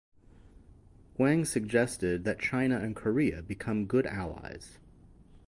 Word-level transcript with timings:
Huang 1.15 1.45
suggested 1.45 2.23
that 2.23 2.39
China 2.39 2.79
and 2.79 2.95
Korea 2.95 3.43
become 3.43 3.85
good 3.85 4.07
allies. 4.07 4.79